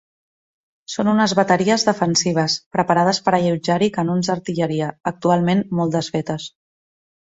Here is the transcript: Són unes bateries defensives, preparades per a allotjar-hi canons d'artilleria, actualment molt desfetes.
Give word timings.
Són 0.93 1.09
unes 1.11 1.33
bateries 1.39 1.85
defensives, 1.89 2.55
preparades 2.77 3.19
per 3.27 3.33
a 3.35 3.41
allotjar-hi 3.41 3.91
canons 3.99 4.31
d'artilleria, 4.33 4.89
actualment 5.13 5.63
molt 5.81 5.99
desfetes. 5.99 6.49